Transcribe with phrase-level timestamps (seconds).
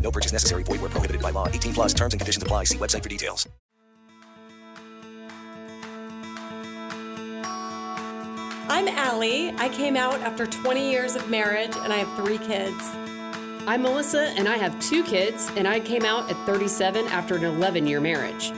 [0.00, 0.62] No purchase necessary.
[0.62, 1.48] Void where prohibited by law.
[1.48, 2.64] 18 plus terms and conditions apply.
[2.64, 3.48] See website for details.
[8.68, 9.52] I'm Allie.
[9.58, 12.82] I came out after 20 years of marriage and I have three kids.
[13.68, 17.42] I'm Melissa, and I have two kids, and I came out at 37 after an
[17.42, 18.50] 11 year marriage.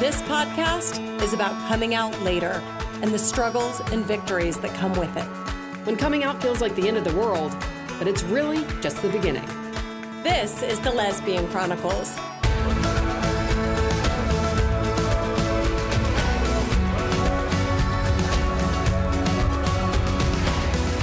[0.00, 2.60] This podcast is about coming out later
[3.00, 5.28] and the struggles and victories that come with it.
[5.86, 7.56] When coming out feels like the end of the world,
[7.98, 9.46] but it's really just the beginning.
[10.22, 12.16] This is the Lesbian Chronicles.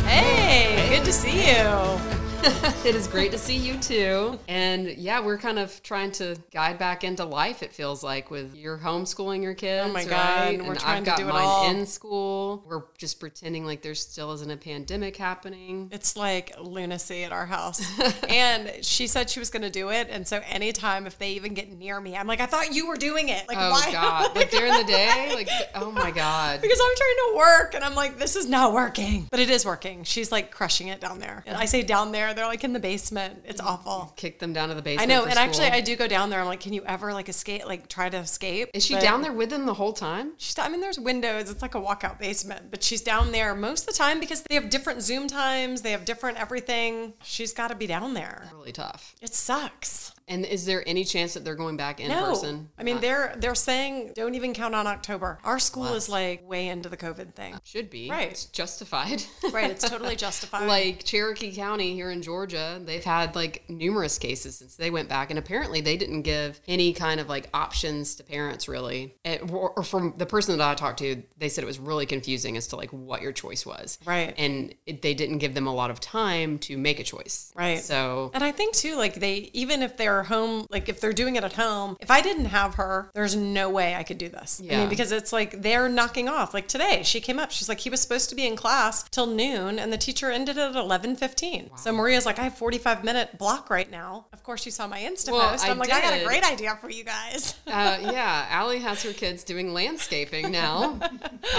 [0.03, 2.14] Hey, good to see you.
[2.85, 4.37] it is great to see you too.
[4.47, 8.55] And yeah, we're kind of trying to guide back into life, it feels like, with
[8.55, 9.87] you're homeschooling your kids.
[9.89, 10.09] Oh my right?
[10.09, 11.69] God, And we're trying I've to got do it mine all.
[11.71, 12.63] in school.
[12.67, 15.89] We're just pretending like there still isn't a pandemic happening.
[15.91, 17.81] It's like lunacy at our house.
[18.29, 20.07] and she said she was going to do it.
[20.11, 22.95] And so anytime if they even get near me, I'm like, I thought you were
[22.97, 23.47] doing it.
[23.47, 23.91] Like, Oh why?
[23.91, 24.31] God.
[24.35, 25.31] Like during the day?
[25.33, 26.61] Like oh my God.
[26.61, 29.27] because I'm trying to work and I'm like, this is not working.
[29.31, 30.03] But it is working.
[30.03, 31.43] She's like crushing it down there.
[31.47, 33.43] And I say down there, they're like in the basement.
[33.45, 34.13] It's awful.
[34.15, 35.11] Kick them down to the basement.
[35.11, 35.25] I know.
[35.25, 35.67] And actually.
[35.67, 36.39] I do go down there.
[36.39, 38.69] I'm like, can you ever like escape, like try to escape?
[38.73, 40.33] Is she But down there with them the whole time?
[40.37, 41.49] She's, I mean, there's windows.
[41.49, 44.55] It's like a walkout basement, but she's down there most of the time because they
[44.55, 45.81] have different Zoom times.
[45.81, 47.13] They have different everything.
[47.23, 48.49] She's got to be down there.
[48.53, 49.15] Really tough.
[49.21, 50.14] It sucks.
[50.27, 52.69] And is there any chance that they're going back in no, person?
[52.77, 55.39] I mean Uh, they're they're saying don't even count on October.
[55.43, 57.59] Our school is like way into the COVID thing.
[57.63, 58.31] should be Right.
[58.31, 59.23] It's justified.
[59.51, 60.67] Right, it's totally justified.
[60.67, 65.29] like Cherokee County here in Georgia, they've had like numerous cases since they went back,
[65.29, 69.15] and apparently they didn't give any kind of like options to parents really.
[69.23, 72.05] It, or or from the person that I talked to, they said it was really
[72.05, 73.99] confusing as to like what your choice was.
[74.05, 74.33] Right.
[74.37, 77.51] and it, they didn't give them a lot of time to make a choice.
[77.55, 77.79] Right.
[77.79, 81.35] So And I think too, like they, even if they're home, like if they're doing
[81.35, 84.59] it at home, if I didn't have her, there's no way I could do this.
[84.61, 84.79] I Yeah.
[84.81, 86.53] mean, because it's like they're knocking off.
[86.53, 89.27] Like today, she came up, she's like, he was supposed to be in class till
[89.27, 91.69] noon, and the teacher ended at eleven fifteen.
[91.75, 94.25] So Maria's like, I have forty five minute block right now.
[94.33, 95.65] Of course, you saw my Insta Well, post.
[95.65, 97.55] I I'm like, I got a great idea for you guys.
[97.67, 100.99] uh, yeah, Allie has her kids doing landscaping now.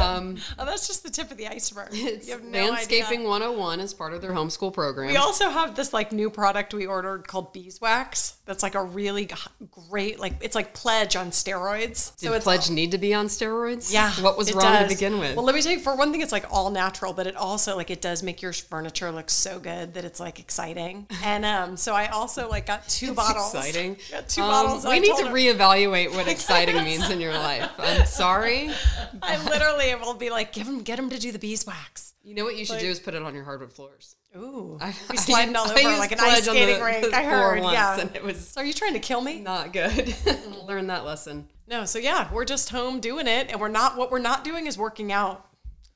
[0.01, 1.89] Um, oh, that's just the tip of the iceberg.
[1.93, 3.29] it's you have no landscaping idea.
[3.29, 5.09] 101 as part of their homeschool program.
[5.09, 8.37] We also have this like new product we ordered called beeswax.
[8.47, 9.29] That's like a really
[9.91, 12.17] great, like it's like pledge on steroids.
[12.17, 13.93] Did it's Pledge need to be on steroids?
[13.93, 14.13] Yeah.
[14.23, 14.89] What was wrong does.
[14.89, 15.35] to begin with?
[15.37, 17.77] Well, let me tell you, for one thing, it's like all natural, but it also
[17.77, 21.07] like it does make your furniture look so good that it's like exciting.
[21.25, 23.53] And um, so I also like got two bottles.
[23.53, 23.97] exciting.
[24.11, 24.87] Got two Um, bottles.
[24.87, 27.69] we need to reevaluate what exciting means in your life.
[27.79, 28.71] I'm sorry.
[29.23, 32.15] I literally will be like, give him, get him to do the beeswax.
[32.27, 34.17] You know what you should do is put it on your hardwood floors.
[34.37, 37.15] Ooh, I- we sliding all I over used like an ice on skating the- rink.
[37.15, 37.61] I heard.
[37.61, 38.01] once, yeah.
[38.01, 39.39] and it was So are you trying to kill me?
[39.41, 40.13] not good.
[40.67, 41.47] Learn that lesson.
[41.69, 41.85] No.
[41.85, 43.97] So yeah, we're just home doing it, and we're not.
[43.97, 45.47] What we're not doing is working out.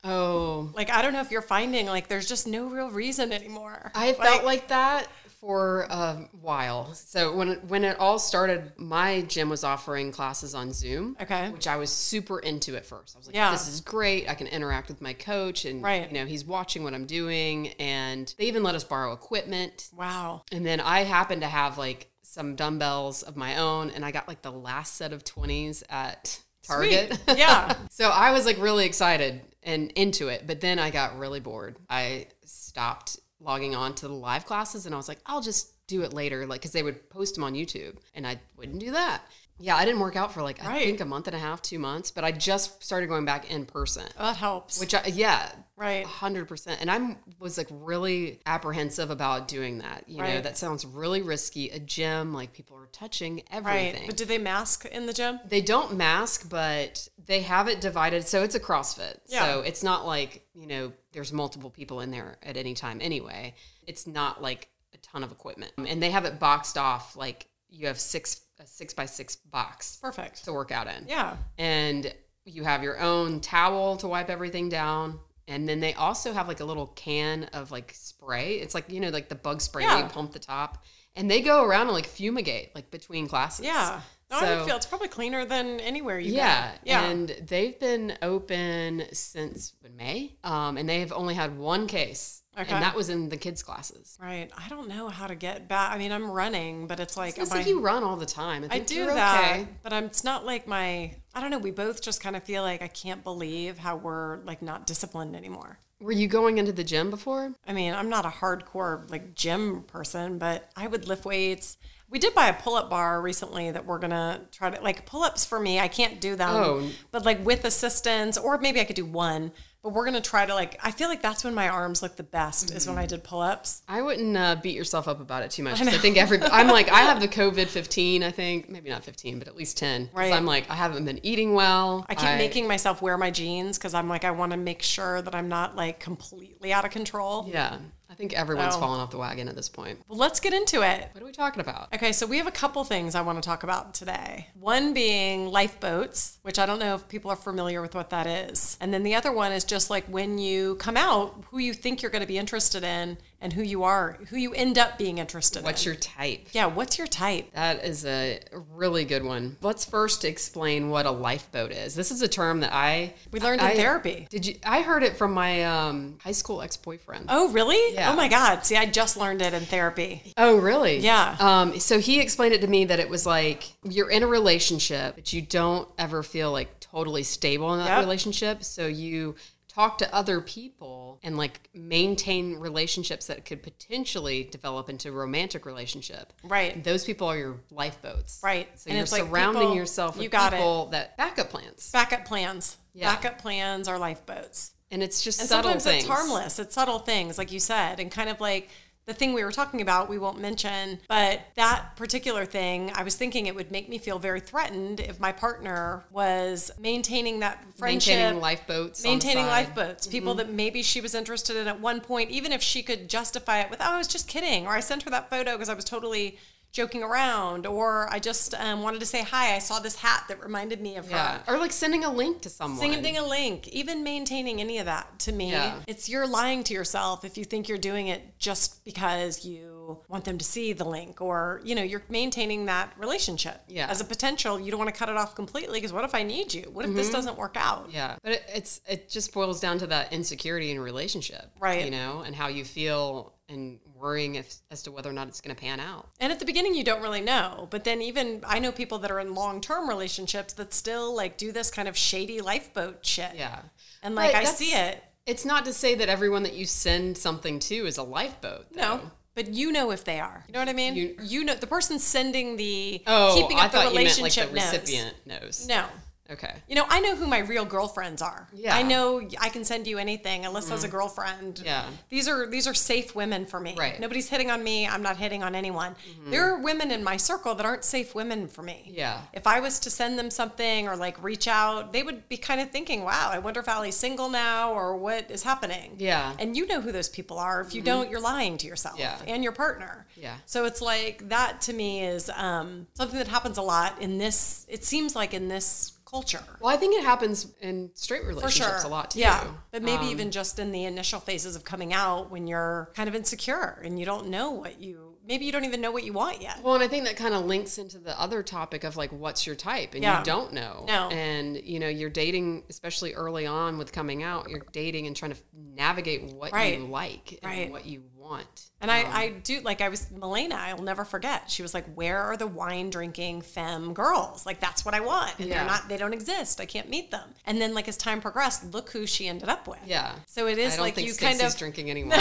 [0.05, 3.91] Oh, Like I don't know if you're finding like there's just no real reason anymore.
[3.93, 5.07] I felt like that
[5.41, 6.93] for a while.
[6.93, 11.17] So when it, when it all started, my gym was offering classes on Zoom.
[11.19, 11.49] Okay.
[11.49, 13.15] Which I was super into at first.
[13.15, 13.51] I was like, Yeah.
[13.51, 14.29] this is great.
[14.29, 16.07] I can interact with my coach and Right.
[16.07, 19.89] you know, he's watching what I'm doing and they even let us borrow equipment.
[19.97, 20.43] wow.
[20.51, 24.27] And then I happened to have like some dumbbells of my own and I got
[24.27, 27.13] like the last set of 20s at Target.
[27.25, 27.37] Sweet.
[27.39, 27.73] Yeah.
[27.89, 31.77] so I was like really excited and into it, but then I got really bored.
[31.89, 36.03] I stopped logging on to the live classes and I was like, I'll just do
[36.03, 39.23] it later, like because they would post them on YouTube, and I wouldn't do that.
[39.59, 41.77] Yeah, I didn't work out for like I think a month and a half, two
[41.77, 44.03] months, but I just started going back in person.
[44.17, 44.79] Oh, that helps.
[44.79, 46.03] Which I, yeah, Right.
[46.05, 46.81] hundred percent.
[46.81, 50.05] And I was like really apprehensive about doing that.
[50.07, 51.69] You know, that sounds really risky.
[51.69, 53.93] A gym, like people are touching everything.
[53.95, 54.03] right.
[54.07, 55.39] But do they mask in the gym?
[55.47, 58.27] They don't mask, but they have it divided.
[58.27, 59.17] So it's a CrossFit.
[59.27, 59.45] Yeah.
[59.45, 63.53] So it's not like, you know, there's multiple people in there at any time anyway.
[63.85, 65.73] It's not like a ton of equipment.
[65.77, 69.97] And they have it boxed off like you have six a six by six box
[70.01, 70.45] Perfect.
[70.45, 71.05] to work out in.
[71.07, 71.35] Yeah.
[71.57, 72.13] And
[72.45, 75.19] you have your own towel to wipe everything down.
[75.47, 78.55] And then they also have like a little can of like spray.
[78.55, 80.07] It's like, you know, like the bug spray Yeah.
[80.07, 80.83] pump the top.
[81.15, 83.65] And they go around and like fumigate like between classes.
[83.65, 84.01] Yeah.
[84.29, 86.77] No, I So- would feel it's probably cleaner than anywhere you yeah, go.
[86.85, 87.03] Yeah.
[87.03, 92.73] and they've been open since May, um, and they have only had one case, Okay.
[92.73, 94.17] and that was in the kids' classes.
[94.21, 94.49] right.
[94.57, 95.93] I don't know how to get back.
[95.93, 98.65] I mean, I'm running, but it's like, It's like I- you run all the time.
[98.69, 99.67] I, I do that, okay.
[99.83, 101.15] but I'm, it's not like my.
[101.33, 101.59] I don't know.
[101.59, 105.35] We both just kind of feel like I can't believe how we're like not disciplined
[105.35, 105.79] anymore.
[106.01, 107.53] Were you going into the gym before?
[107.65, 111.77] I mean, I'm not a hardcore like gym person, but I would lift weights.
[112.09, 115.57] We did buy a pull-up bar recently that we're gonna try to like pull-ups for
[115.57, 115.79] me.
[115.79, 116.89] I can't do them, Oh.
[117.11, 119.53] but like with assistance, or maybe I could do one.
[119.83, 120.79] But we're gonna try to like.
[120.83, 123.81] I feel like that's when my arms look the best is when I did pull-ups.
[123.87, 126.89] I wouldn't uh, beat yourself up about it too much I, think every I'm like
[126.89, 128.21] I have the COVID 15.
[128.23, 130.33] I think maybe not 15, but at least 10 Right.
[130.33, 132.05] I'm like I haven't been eating well.
[132.07, 135.21] I keep making myself wear my jeans because I'm like I want to make sure
[135.21, 137.49] that I'm not like completely out of control.
[137.51, 137.77] Yeah,
[138.11, 138.79] I think everyone's Oh.
[138.81, 139.99] fallen off the wagon at this point.
[140.09, 141.09] Well, let's get into it.
[141.13, 141.93] What are we talking about?
[141.93, 144.47] Okay, so we have a couple things I want to talk about today.
[144.59, 148.77] One being lifeboats, which I don't know if people are familiar with what that is.
[148.81, 152.01] And then the other one is just like when you come out, who you think
[152.01, 155.17] you're going to be interested in and who you are, who you end up being
[155.17, 155.91] interested What's in.
[155.91, 156.47] What's your type?
[156.51, 157.51] Yeah, what's your type?
[157.53, 158.39] That is a
[158.73, 159.57] really good one.
[159.61, 161.95] Let's first explain what a lifeboat is.
[161.95, 164.27] This is a term that I We learned in therapy.
[164.29, 164.55] Did you?
[164.63, 167.25] I heard it from my um, high school ex boyfriend.
[167.29, 167.93] Oh, really?
[167.95, 168.11] Yeah.
[168.11, 168.65] Oh my God.
[168.65, 170.33] See, I just learned it in therapy.
[170.37, 170.99] Oh, really?
[170.99, 171.35] Yeah.
[171.39, 175.15] Um, so he explained it to me that it was like you're in a relationship,
[175.15, 177.99] but you don't ever feel like totally stable in that Yep.
[178.01, 178.63] relationship.
[178.63, 179.35] So you
[179.73, 185.65] talk to other people and like maintain relationships that could potentially develop into a romantic
[185.65, 186.33] relationship.
[186.43, 186.83] Right.
[186.83, 188.41] Those people are your lifeboats.
[188.43, 188.67] Right.
[188.77, 190.57] So And you're it's like surrounding people- yourself with you got it.
[190.57, 191.89] people that backup plans.
[191.91, 192.77] Backup plans.
[192.93, 193.13] Yeah.
[193.15, 194.71] Backup plans are lifeboats.
[194.93, 196.03] And it's just And subtle sometimes things.
[196.03, 196.59] it's harmless.
[196.59, 198.67] It's subtle things, like you said, and kind of like
[199.05, 203.15] the thing we were talking about, we won't mention, but that particular thing, I was
[203.15, 208.13] thinking it would make me feel very threatened if my partner was maintaining that friendship.
[208.13, 209.03] Maintaining lifeboats.
[209.03, 210.37] Maintaining lifeboats, people mm-hmm.
[210.37, 213.69] that maybe she was interested in at one point, even if she could justify it
[213.71, 215.85] with, "Oh, I was just kidding," or "I sent her that photo because I was
[215.85, 216.37] totally
[216.71, 219.55] joking around," or "I just um, wanted to say hi.
[219.55, 221.39] I saw this hat that reminded me of Yeah.
[221.45, 222.79] her." Or like sending a link to someone.
[222.79, 225.79] Sending a link, even maintaining any of that to me, Yeah.
[225.87, 230.23] it's you're lying to yourself if you think you're doing it just because you want
[230.23, 233.87] them to see the link or, you know, you're maintaining that relationship Yeah.
[233.89, 234.57] as a potential.
[234.59, 236.69] You don't want to cut it off completely because what if I need you?
[236.71, 237.87] What if this doesn't work out?
[237.87, 237.95] Mm-hmm.
[237.95, 241.83] Yeah, but it, it's it just boils down to that insecurity in a relationship, Right.
[241.85, 245.39] You know, and how you feel and worrying if, as to whether or not it's
[245.41, 246.09] going to pan out.
[246.19, 247.67] And at the beginning, you don't really know.
[247.69, 251.37] But then, even I know people that are in long term relationships that still like
[251.37, 253.31] do this kind of shady lifeboat shit.
[253.35, 253.59] Yeah,
[254.03, 255.03] And like, But I see it.
[255.27, 258.65] It's not to say that everyone that you send something to is a lifeboat.
[258.75, 259.01] No.
[259.33, 260.43] But you know if they are.
[260.47, 260.95] You know what I mean?
[260.95, 264.19] You- You, know the person sending the Oh, keeping up I the thought you meant
[264.21, 264.53] like the knows.
[264.53, 265.67] recipient knows.
[265.67, 265.85] No.
[266.31, 266.53] Okay.
[266.67, 268.47] You know, I know who my real girlfriends are.
[268.53, 268.75] Yeah.
[268.75, 270.43] I know I can send you anything.
[270.43, 270.91] Alyssa's a mm.
[270.91, 271.61] girlfriend.
[271.63, 271.85] Yeah.
[272.09, 273.75] These are these are safe women for me.
[273.77, 273.99] Right.
[273.99, 274.87] Nobody's hitting on me.
[274.87, 275.91] I'm not hitting on anyone.
[275.91, 276.31] Mm-hmm.
[276.31, 278.91] There are women in my circle that aren't safe women for me.
[278.93, 279.21] Yeah.
[279.33, 282.61] If I was to send them something or like reach out, they would be kind
[282.61, 286.33] of thinking, "Wow, I wonder if Allie's single now or what is happening." Yeah.
[286.39, 287.61] And you know who those people are.
[287.61, 287.85] If you mm-hmm.
[287.85, 289.17] don't, you're lying to yourself Yeah.
[289.27, 290.07] and your partner.
[290.15, 290.37] Yeah.
[290.45, 294.65] So it's like that to me is um, something that happens a lot in this.
[294.69, 296.43] It seems like in this culture.
[296.59, 298.85] Well, I think it happens in straight relationships sure.
[298.85, 299.19] a lot too.
[299.19, 299.47] Yeah.
[299.71, 303.07] But maybe Um, even just in the initial phases of coming out when you're kind
[303.09, 306.11] of insecure and you don't know what you, maybe you don't even know what you
[306.11, 306.59] want yet.
[306.61, 309.47] Well, and I think that kind of links into the other topic of like, what's
[309.47, 309.93] your type?
[309.93, 310.19] And Yeah.
[310.19, 310.83] you don't know.
[310.87, 311.09] No.
[311.09, 315.31] And, you know, you're dating, especially early on with coming out, you're dating and trying
[315.31, 315.37] to
[315.75, 316.77] navigate what Right.
[316.77, 317.71] you like and Right.
[317.71, 318.67] what you want.
[318.81, 320.53] And I, I do like I was Melena.
[320.53, 321.51] I'll never forget.
[321.51, 324.43] She was like, "Where are the wine drinking femme girls?
[324.45, 325.57] Like that's what I want, and Yeah.
[325.59, 325.87] they're not.
[325.87, 326.59] They don't exist.
[326.59, 329.67] I can't meet them." And then like as time progressed, look who she ended up
[329.67, 329.79] with.
[329.85, 330.13] Yeah.
[330.25, 332.17] So it is like you Stacey's kind of drinking anymore.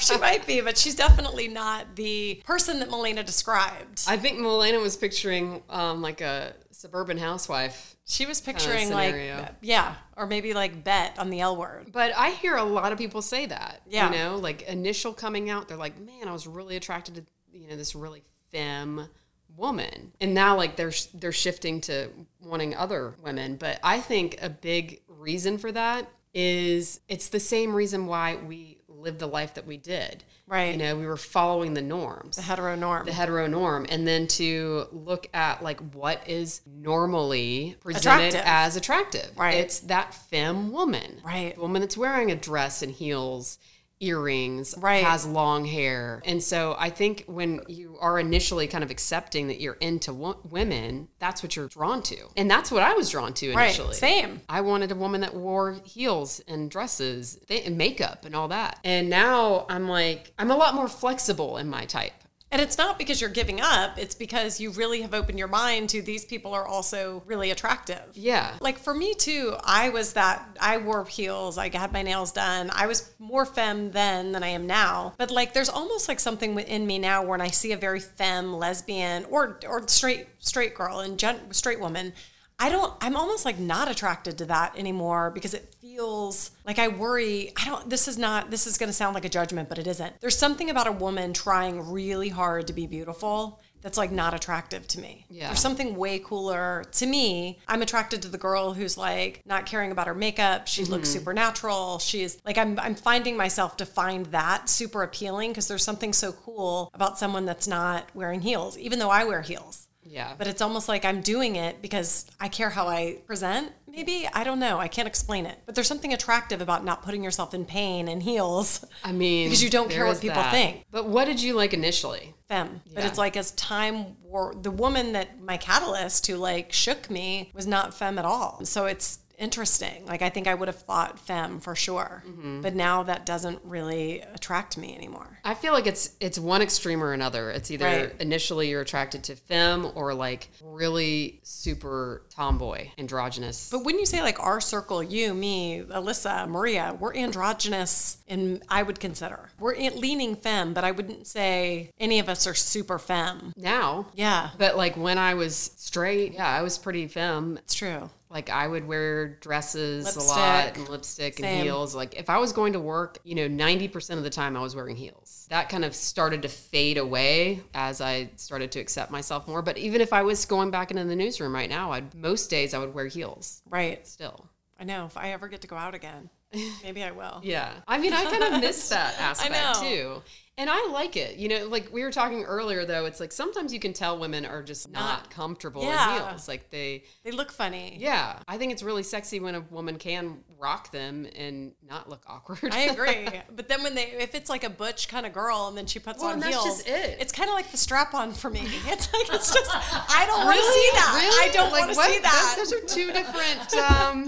[0.00, 4.02] she might be, but she's definitely not the person that Melena described.
[4.06, 6.52] I think Melena was picturing um, like a
[6.84, 7.96] suburban housewife.
[8.04, 9.14] she was picturing like
[9.62, 11.90] yeah, or maybe like Bette on the L word.
[11.90, 13.80] But I hear a lot of people say that.
[13.88, 14.10] Yeah.
[14.10, 17.24] You know, like initial coming out, they're like, man, I was really attracted to,
[17.58, 18.22] you know, this really
[18.52, 19.08] femme
[19.56, 20.12] woman.
[20.20, 22.10] And now like they're they're shifting to
[22.42, 27.74] wanting other women, but I think a big reason for that is it's the same
[27.74, 30.24] reason why we lived the life that we did.
[30.46, 30.72] Right.
[30.72, 32.36] You know, we were following the norms.
[32.36, 33.06] The hetero norm.
[33.06, 36.60] the hetero norm and then to look at like what is
[36.98, 38.42] normally presented Attractive.
[38.44, 39.54] as attractive Right.
[39.56, 41.54] it's that femme woman Right.
[41.54, 43.58] the woman that's wearing a dress and heels
[44.04, 45.04] earrings Right.
[45.04, 49.60] has long hair and so i think when you are initially kind of accepting that
[49.60, 53.32] you're into wo- women that's what you're drawn to and that's what i was drawn
[53.34, 53.64] to right.
[53.66, 54.40] initially Same.
[54.48, 58.78] I wanted a woman that wore heels and dresses th- and makeup and all that.
[58.84, 62.12] And now I'm like, I'm a lot more flexible in my type.
[62.54, 65.88] And it's not because you're giving up, it's because you really have opened your mind
[65.88, 68.00] to these people are also really attractive.
[68.12, 68.54] Yeah.
[68.60, 72.70] Like for me too, I was that I wore heels, I had my nails done.
[72.72, 75.14] I was more femme then than I am now.
[75.18, 78.52] But like there's almost like something within me now when I see a very femme
[78.52, 82.12] lesbian or or straight straight girl and gen, straight woman,
[82.58, 86.88] I don't I'm almost like not attracted to that anymore because it feels like I
[86.88, 89.78] worry I don't this is not this is going to sound like a judgment but
[89.78, 90.20] it isn't.
[90.20, 94.86] There's something about a woman trying really hard to be beautiful that's like not attractive
[94.88, 95.26] to me.
[95.28, 95.48] Yeah.
[95.48, 97.58] There's something way cooler to me.
[97.68, 100.66] I'm attracted to the girl who's like not caring about her makeup.
[100.68, 101.18] She looks Mm-hmm.
[101.18, 101.98] supernatural.
[101.98, 106.32] She's like I'm I'm finding myself to find that super appealing because there's something so
[106.32, 109.83] cool about someone that's not wearing heels, even though I wear heels.
[110.04, 110.34] Yeah.
[110.36, 113.72] But it's almost like I'm doing it because I care how I present.
[113.88, 114.78] Maybe I don't know.
[114.78, 115.58] I can't explain it.
[115.66, 118.84] But there's something attractive about not putting yourself in pain and heels.
[119.04, 120.52] I mean, Because you don't care what people that.
[120.52, 120.84] think.
[120.90, 122.34] But what did you like initially?
[122.48, 122.82] Femme.
[122.94, 127.50] But it's like as time wore, the woman that my catalyst who like shook me
[127.54, 128.60] was not femme at all.
[128.64, 130.06] So it's interesting.
[130.06, 132.22] Like I think I would have thought femme for sure.
[132.26, 132.60] Mm-hmm.
[132.60, 135.38] But now that doesn't really attract me anymore.
[135.44, 137.50] I feel like it's it's one extreme or another.
[137.50, 138.12] It's either Right.
[138.20, 143.70] initially you're attracted to femme or like really super tomboy, androgynous.
[143.70, 148.82] But when you say like our circle, you, me, Alyssa, Maria, we're androgynous, and I
[148.82, 153.52] would consider we're leaning femme, but I wouldn't say any of us are super femme.
[153.56, 157.58] now, Yeah, but like when I was straight, yeah, I was pretty femme.
[157.58, 158.10] it's true.
[158.34, 161.94] Like I would wear dresses a lot and lipstick and heels.
[161.94, 164.74] Like if I was going to work, you know, 90% of the time I was
[164.74, 165.46] wearing heels.
[165.50, 169.62] That kind of started to fade away as I started to accept myself more.
[169.62, 172.74] But even if I was going back into the newsroom right now, I'd most days
[172.74, 174.04] I would wear heels Right.
[174.04, 174.48] still.
[174.80, 175.06] I know.
[175.06, 176.28] If I ever get to go out again,
[176.82, 177.40] maybe I will.
[177.44, 177.72] Yeah.
[177.86, 180.22] I mean, I kind of miss that aspect too.
[180.56, 181.36] And I like it.
[181.36, 184.46] You know, like we were talking earlier though, it's like sometimes you can tell women
[184.46, 186.16] are just not, comfortable Yeah.
[186.22, 186.46] in heels.
[186.46, 187.96] Like they They look funny.
[187.98, 192.22] Yeah, I think it's really sexy when a woman can rock them and not look
[192.28, 192.72] awkward.
[192.72, 193.28] I agree.
[193.54, 195.98] But then when they, if it's like a butch kind of girl and then she
[195.98, 197.16] puts Well, on heels, just it.
[197.20, 198.60] it's kind of like the strap on for me.
[198.86, 201.20] It's like, it's just, I don't want to see that.
[201.20, 201.50] Really?
[201.50, 202.54] I don't Like, want to see that.
[202.58, 203.74] Those, those are two different.
[203.76, 204.24] Um,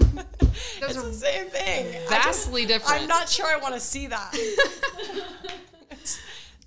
[0.81, 1.87] those it's are the same thing.
[1.87, 3.01] I just- vastly different.
[3.03, 4.35] I'm not sure I want to see that.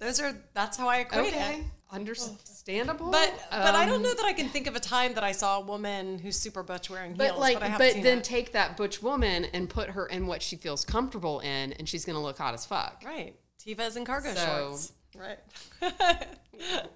[0.01, 1.59] Those are that's how I equate okay.
[1.61, 1.65] it.
[1.93, 5.25] Understandable, But but I don't Um, know that I can think of a time that
[5.25, 7.31] I saw a woman who's super butch wearing heels.
[7.31, 10.27] But like, but I have but then take that butch woman and put her in
[10.29, 13.03] what she feels comfortable in, and she's gonna look hot as fuck.
[13.05, 14.93] right, Tevas and cargo So- shorts.
[15.17, 15.39] Right.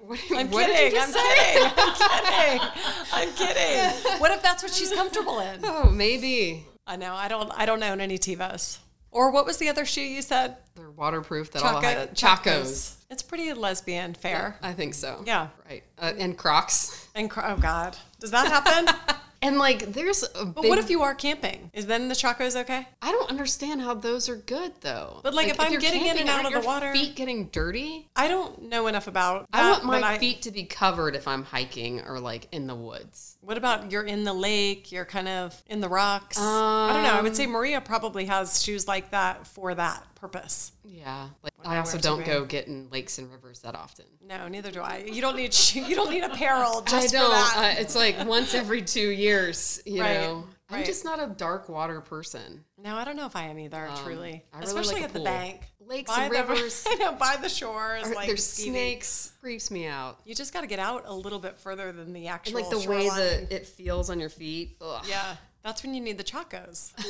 [0.00, 1.00] What, I'm what kidding.
[1.00, 1.20] I'm say?
[1.54, 1.72] kidding.
[1.78, 2.68] I'm kidding.
[3.14, 4.20] I'm kidding.
[4.20, 5.60] What if that's what she's comfortable in?
[5.64, 7.14] Oh, maybe I know.
[7.14, 7.50] I don't.
[7.56, 8.78] I don't own any Tevas.
[9.10, 10.56] Or what was the other shoe you said?
[10.96, 11.50] Waterproof.
[11.52, 12.94] That all Chaco, high- Chacos.
[13.10, 14.58] It's pretty lesbian fair.
[14.62, 15.22] I think so.
[15.26, 15.48] Yeah.
[15.68, 15.84] Right.
[15.98, 17.06] Uh, and Crocs.
[17.14, 18.94] And cr- oh god, does that happen?
[19.44, 21.70] And like, there's a but what if you are camping?
[21.74, 22.88] Is then the Chacos okay?
[23.02, 25.20] I don't understand how those are good though.
[25.22, 28.08] But, like, if I'm you're getting in and out of the water- feet getting dirty.
[28.16, 29.46] I don't know enough about.
[29.52, 32.74] I want my I- feet to be covered if I'm hiking or like in the
[32.74, 33.33] woods.
[33.44, 34.90] What about you're in the lake?
[34.90, 36.38] You're kind of in the rocks.
[36.40, 37.10] I don't know.
[37.12, 40.72] I Um, would say Maria probably has shoes like that for that purpose.
[40.84, 41.28] Yeah.
[41.42, 44.06] Like I also don't go getting lakes and rivers that often.
[44.26, 45.04] No, neither do I.
[45.10, 45.80] You don't need shoe.
[45.88, 47.32] You don't need apparel just I don't.
[47.34, 49.82] Uh, it's like once every two years.
[49.84, 50.44] You Right, know.
[50.70, 52.64] I'm just not a dark water person.
[52.78, 53.88] no, I don't know if I am either.
[54.02, 55.60] truly, Um, I really especially like at the bank.
[55.86, 56.84] Lakes by and the rivers.
[56.88, 58.70] I know by the shores, Or like there's skeeving.
[58.70, 59.32] snakes.
[59.40, 60.18] Creeps me out.
[60.24, 62.70] You just got to get out a little bit further than the And actual like
[62.70, 64.76] the way that it feels on your feet.
[64.80, 65.04] Ugh.
[65.08, 66.92] Yeah, that's when you need the chacos.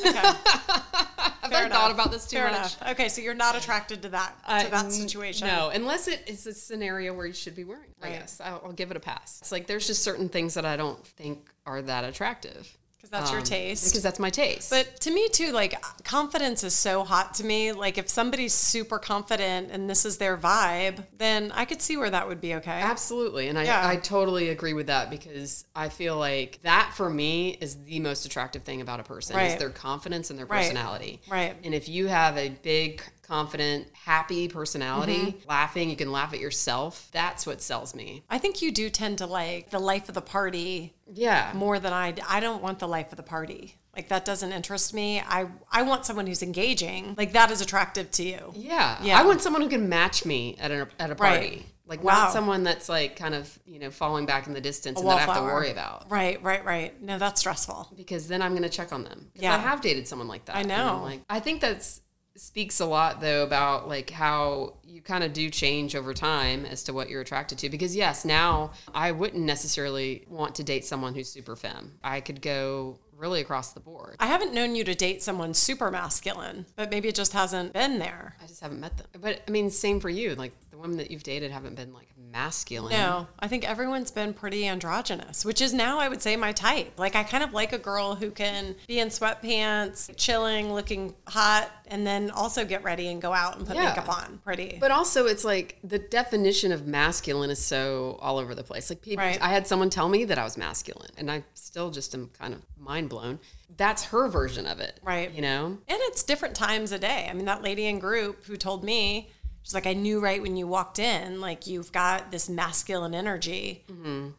[1.44, 1.52] Okay.
[1.52, 2.54] Have I thought about this too Fair much?
[2.56, 2.82] enough.
[2.92, 5.46] Okay, so you're not attracted to that to Uh, that situation.
[5.46, 7.90] No, unless it is a scenario where you should be wearing.
[8.02, 9.40] I guess I'll, I'll give it a pass.
[9.42, 12.66] It's like there's just certain things that I don't think are that attractive
[13.04, 13.84] because that's your Um, taste.
[13.84, 14.70] Because that's my taste.
[14.70, 17.72] But to me too, like confidence is so hot to me.
[17.72, 22.08] Like if somebody's super confident and this is their vibe, then I could see where
[22.10, 22.70] that would be okay.
[22.80, 23.48] Absolutely.
[23.48, 23.86] And I, Yeah.
[23.86, 28.24] I totally agree with that because I feel like that for me is the most
[28.24, 30.62] attractive thing about a person is their confidence and their Right.
[30.62, 31.20] personality.
[31.28, 31.56] Right.
[31.62, 35.48] And if you have a big, confident, happy personality, Mm-hmm.
[35.48, 38.22] laughing, you can laugh at yourself, that's what sells me.
[38.30, 41.52] I think you do tend to like the life of the party Yeah.
[41.54, 42.14] more than I.
[42.28, 43.76] I don't want the life of the party.
[43.96, 45.20] Like that doesn't interest me.
[45.20, 47.14] I I want someone who's engaging.
[47.16, 48.52] Like that is attractive to you.
[48.56, 48.98] Yeah.
[49.02, 49.18] Yeah.
[49.20, 51.40] I want someone who can match me at a, at a Right.
[51.40, 51.66] party.
[51.86, 52.14] Like Wow.
[52.24, 55.16] not someone that's like kind of, you know, falling back in the distance and that
[55.16, 56.10] I have to worry about.
[56.10, 57.00] Right, right, right.
[57.02, 57.92] No, that's stressful.
[57.94, 59.30] because then I'm going to check on them.
[59.34, 59.54] Yeah.
[59.54, 60.56] I have dated someone like that.
[60.56, 61.02] I know.
[61.04, 62.00] Like, I think that's
[62.36, 66.82] speaks a lot though about like how you kind of do change over time as
[66.84, 67.68] to what you're attracted to.
[67.68, 71.92] Because yes now i wouldn't necessarily want to date someone who's super femme.
[72.02, 74.16] I could go really across the board.
[74.18, 77.98] I haven't known you to date someone super masculine, but maybe it just hasn't been
[77.98, 78.34] there.
[78.42, 79.06] i just haven't met them.
[79.20, 80.34] But i mean same for you.
[80.34, 80.52] Like
[80.84, 85.44] women that you've dated haven't been like masculine No, I think everyone's been pretty androgynous,
[85.44, 86.92] which is now I would say my type.
[86.98, 91.70] Like I kind of like a girl who can be in sweatpants, chilling, looking hot,
[91.86, 93.88] and then also get ready and go out and put Yeah.
[93.90, 94.40] makeup on.
[94.44, 94.76] Pretty.
[94.78, 98.90] But also, it's like the definition of masculine is so all over the place.
[98.90, 99.40] Like people, Right.
[99.40, 102.52] I had someone tell me that I was masculine, and I still just am kind
[102.52, 103.38] of mind blown.
[103.76, 105.30] That's her version of it, Right.
[105.32, 107.26] You know, And it's different times a day.
[107.30, 109.30] I mean, that lady in group who told me,
[109.64, 113.84] she's like, I knew right when you walked in, like, you've got this masculine energy.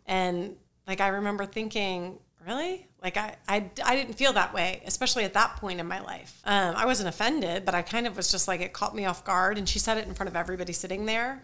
[0.05, 0.55] And
[0.87, 2.87] like, I remember thinking, really?
[3.03, 6.41] Like, I, I, I didn't feel that way, especially at that point in my life.
[6.45, 9.25] Um, I wasn't offended, but I kind of was just like, it caught me off
[9.25, 9.57] guard.
[9.57, 11.41] And she said it in front of everybody sitting there.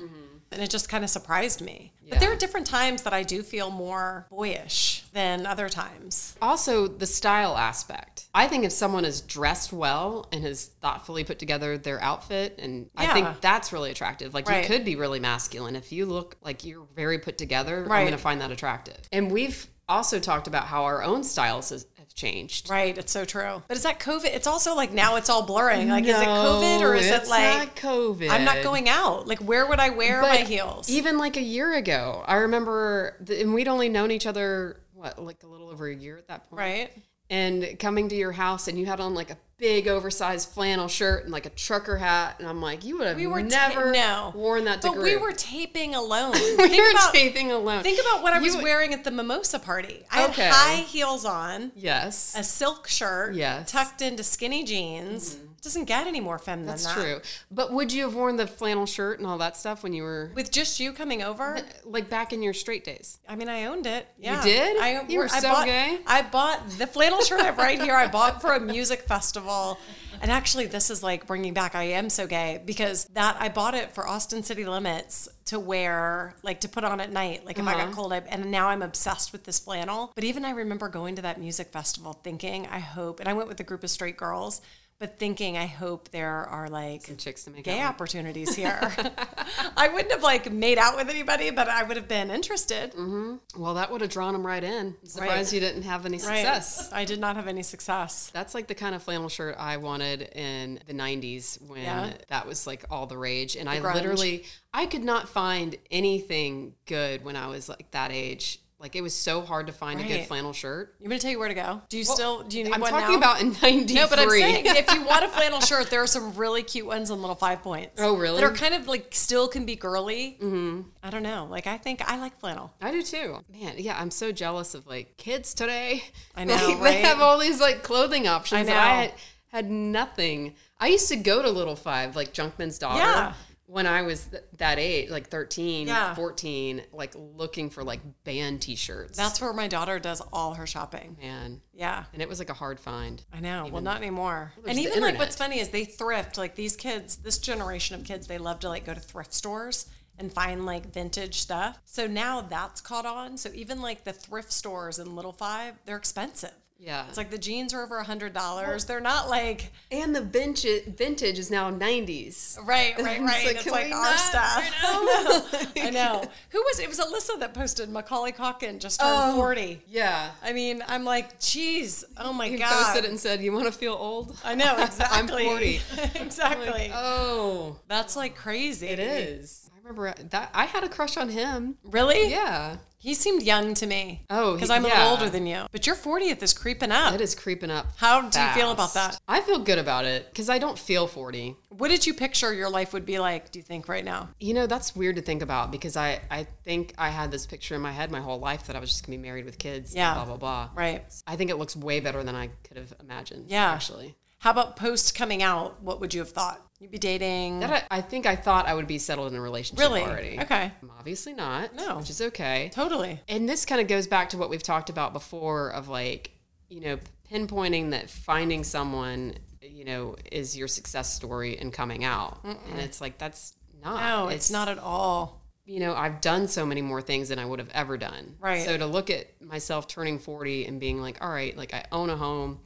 [0.51, 1.93] And it just kind of surprised me.
[2.09, 6.35] But there are different times that I do feel more boyish than other times.
[6.41, 8.27] also the style aspect.
[8.35, 12.89] I think if someone is dressed well and has thoughtfully put together their outfit, and
[12.97, 14.33] I think that's really attractive.
[14.33, 14.61] Like Right.
[14.63, 17.83] you could be really masculine if you look like you're very put together.
[17.83, 18.97] I'm going to find that attractive.
[19.13, 21.71] And we've also talked about how our own styles
[22.13, 22.69] changed.
[22.69, 23.61] Right, it's so true.
[23.67, 24.25] But is that COVID?
[24.25, 25.89] It's also like now it's all blurring.
[25.89, 28.29] Like, is it COVID or is it like not COVID?
[28.29, 29.27] I'm not going out?
[29.27, 30.89] Like, where would I wear my heels?
[30.89, 35.17] Even like a year ago, I remember, th- and we'd only known each other what,
[35.21, 36.91] like a little over a year at that point, right?
[37.31, 41.23] And coming to your house, and you had on like a big oversized flannel shirt
[41.23, 43.91] and like a trucker hat, and I'm like, you would have We were ta- never
[43.93, 46.31] no worn that to but we were taping alone.
[46.33, 47.83] we think were about taping alone.
[47.83, 50.03] think about what I was You- wearing at the mimosa party.
[50.11, 50.41] I Okay.
[50.43, 53.71] had high heels on, Yes, a silk shirt, Yes.
[53.71, 53.77] Mm-hmm.
[53.77, 55.37] tucked into skinny jeans.
[55.61, 57.01] Doesn't get any more femme that's than that.
[57.19, 57.45] That's true.
[57.51, 60.31] But would you have worn the flannel shirt and all that stuff when you were
[60.33, 63.19] With just you coming over, like back in your straight days?
[63.29, 64.07] I mean, I owned it.
[64.17, 64.37] Yeah.
[64.37, 64.77] You did?
[64.81, 65.99] I, You were I so bought, gay.
[66.07, 67.93] I bought the flannel shirt I have right here.
[67.93, 69.77] I bought for a music festival.
[70.19, 73.75] And actually, this is like bringing back I am so gay because that I bought
[73.75, 77.67] it for Austin City Limits to wear, like to put on at night, like if
[77.67, 77.85] I Uh-huh.
[77.85, 78.13] got cold.
[78.13, 80.11] I, and now I'm obsessed with this flannel.
[80.15, 83.47] But even I remember going to that music festival thinking, I hope, and I went
[83.47, 84.61] with a group of straight girls.
[85.01, 88.79] But thinking, I hope there are like Some chicks to make gay opportunities here.
[89.75, 92.91] I wouldn't have like made out with anybody, but I would have been interested.
[92.93, 93.59] Mm-hmm.
[93.59, 94.95] Well, that would have drawn them right in.
[95.01, 96.45] I'm surprised you didn't have any Right.
[96.45, 96.91] success.
[96.93, 98.29] I did not have any success.
[98.31, 102.13] That's like the kind of flannel shirt I wanted in the 90s when Yeah.
[102.27, 103.55] that was like all the rage.
[103.55, 103.95] And I grunge.
[103.95, 108.59] literally, I could not find anything good when I was like that age.
[108.81, 110.95] Like it was so hard to find a good flannel shirt.
[110.99, 111.81] You want me to tell you where to go?
[111.89, 112.83] Do you still do you need one?
[112.83, 113.33] I'm talking now?
[113.33, 113.93] about in 93.
[113.95, 116.85] no, but I'm saying if you want a flannel shirt, there are some really cute
[116.85, 118.01] ones on Little Five Points.
[118.01, 118.41] Oh, really?
[118.41, 120.37] That are kind of like still can be girly.
[120.41, 120.81] Mm-hmm.
[121.03, 121.47] I don't know.
[121.49, 122.73] Like I think I like flannel.
[122.81, 123.37] I do too.
[123.51, 126.03] Man, yeah, I'm so jealous of like kids today.
[126.35, 126.81] I know, Like, right?
[126.83, 128.61] They have all these like clothing options.
[128.61, 129.13] I that I had,
[129.47, 130.55] had nothing.
[130.79, 132.99] I used to go to Little Five, like Junkman's daughter.
[132.99, 133.33] Yeah.
[133.71, 136.13] When I was th- that age, like 13, Yeah.
[136.13, 139.17] 14, like looking for like band t-shirts.
[139.17, 141.15] That's where my daughter does all her shopping.
[141.21, 141.61] man.
[141.73, 142.03] Yeah.
[142.11, 143.23] And it was like a hard find.
[143.31, 143.69] I know.
[143.71, 144.51] well, not anymore.
[144.63, 146.37] there's and even like what's funny is they thrift.
[146.37, 149.87] Like these kids, this generation of kids, they love to like go to thrift stores
[150.19, 151.79] and find like vintage stuff.
[151.85, 153.37] So now that's caught on.
[153.37, 156.51] So even like the thrift stores in Little Five, they're expensive.
[156.83, 157.05] Yeah.
[157.07, 158.85] It's like the jeans are over a hundred dollars.
[158.85, 162.57] They're not like And the vintage vintage is now 90s.
[162.65, 163.45] right, right, It's right.
[163.45, 164.19] like, It's like our ah, not?
[164.19, 164.73] stuff.
[164.83, 165.83] I know.
[165.87, 166.23] I know.
[166.49, 166.89] Who was it?
[166.89, 169.35] Was Alyssa that posted Macaulay Culkin just turned Oh.
[169.35, 169.81] forty?
[169.87, 170.31] Yeah.
[170.43, 172.71] I mean, I'm like, geez, oh my He god.
[172.71, 175.19] posted it and said, "You want to feel old?" I know exactly.
[175.19, 175.81] I'm 40.
[176.15, 176.91] exactly.
[176.95, 178.87] Oh, That's like crazy.
[178.87, 179.69] it is.
[179.91, 181.77] Remember uh, that I had a crush on him.
[181.83, 182.29] Really?
[182.29, 182.77] Yeah.
[182.97, 184.25] He seemed young to me.
[184.29, 185.65] Oh, because I'm a little older than you.
[185.71, 187.15] But your 40th is creeping up.
[187.15, 187.87] It is creeping up.
[187.97, 189.19] How do you feel about that?
[189.27, 191.55] I feel good about it because I don't feel 40.
[191.69, 193.51] What did you picture your life would be like?
[193.51, 194.29] Do you think right now?
[194.39, 197.73] You know, that's weird to think about because I, I think I had this picture
[197.73, 199.57] in my head my whole life that I was just going to be married with
[199.57, 199.95] kids.
[199.95, 200.13] Yeah.
[200.13, 200.69] Blah, blah, blah.
[200.75, 201.03] Right.
[201.25, 203.49] I think it looks way better than I could have imagined.
[203.49, 203.71] Yeah.
[203.71, 204.15] Actually.
[204.41, 205.83] How about post coming out?
[205.83, 206.59] What would you have thought?
[206.79, 207.59] You'd be dating.
[207.59, 210.01] That I, I think I thought I would be settled in a relationship Really?
[210.01, 210.39] already.
[210.39, 210.71] Okay.
[210.81, 211.75] I'm obviously not.
[211.75, 211.97] No.
[211.97, 212.71] Which is okay.
[212.73, 213.19] totally.
[213.29, 216.31] And this kind of goes back to what we've talked about before of like,
[216.69, 216.97] you know,
[217.31, 222.43] pinpointing that finding someone, you know, is your success story and coming out.
[222.43, 224.01] And it's like, that's not.
[224.01, 225.45] No, it's, not at all.
[225.65, 228.37] You know, I've done so many more things than I would have ever done.
[228.39, 228.65] Right.
[228.65, 232.09] So to look at myself turning 40 and being like, all right, like I own
[232.09, 232.59] a home,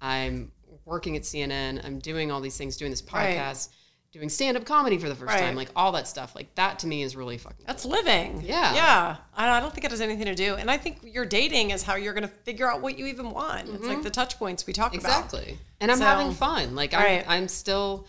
[0.00, 0.52] I'm
[0.86, 3.36] working at CNN, I'm doing all these things, doing this Right.
[3.36, 3.68] podcast,
[4.12, 5.40] doing stand up comedy for the first Right.
[5.40, 6.34] time, like all that stuff.
[6.34, 8.40] Like that to me is really fucking That's living.
[8.42, 8.72] Yeah.
[8.74, 9.16] Yeah.
[9.34, 10.54] I I don't think it has anything to do.
[10.54, 13.30] And I think your dating is how you're going to figure out what you even
[13.30, 13.68] want.
[13.68, 15.02] It's like the touch points we talk about.
[15.10, 15.24] Mm-hmm.
[15.36, 15.58] Exactly.
[15.80, 16.74] And I'm So- having fun.
[16.74, 17.24] Like I'm, Right.
[17.28, 18.06] I'm still